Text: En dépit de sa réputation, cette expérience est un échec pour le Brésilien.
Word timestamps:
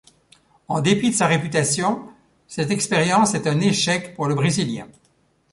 En 0.67 0.81
dépit 0.81 1.11
de 1.11 1.15
sa 1.15 1.27
réputation, 1.27 2.09
cette 2.47 2.71
expérience 2.71 3.35
est 3.35 3.45
un 3.45 3.59
échec 3.59 4.15
pour 4.15 4.25
le 4.27 4.33
Brésilien. 4.33 4.87